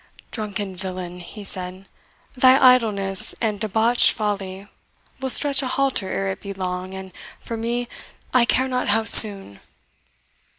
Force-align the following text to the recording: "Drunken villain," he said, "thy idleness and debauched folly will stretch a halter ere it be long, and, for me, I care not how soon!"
"Drunken 0.31 0.75
villain," 0.75 1.19
he 1.19 1.43
said, 1.43 1.85
"thy 2.33 2.57
idleness 2.57 3.35
and 3.39 3.59
debauched 3.59 4.09
folly 4.13 4.67
will 5.19 5.29
stretch 5.29 5.61
a 5.61 5.67
halter 5.67 6.09
ere 6.11 6.29
it 6.29 6.41
be 6.41 6.53
long, 6.53 6.95
and, 6.95 7.11
for 7.39 7.55
me, 7.55 7.87
I 8.33 8.45
care 8.45 8.67
not 8.67 8.87
how 8.87 9.03
soon!" 9.03 9.59